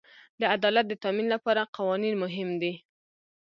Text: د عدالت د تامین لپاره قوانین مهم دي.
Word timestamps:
د 0.39 0.41
عدالت 0.55 0.85
د 0.89 0.93
تامین 1.03 1.27
لپاره 1.35 1.69
قوانین 1.77 2.15
مهم 2.23 2.49
دي. 2.61 2.73